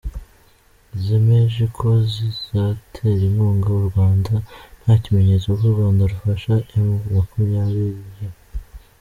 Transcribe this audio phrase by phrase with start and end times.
[1.03, 4.33] zemeje ko zizatera inkunga u Rwanda;
[4.81, 8.01] nta kimenyetso ko u Rwanda rufasha emu makumyabiri